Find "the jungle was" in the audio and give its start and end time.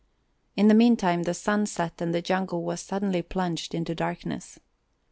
2.11-2.81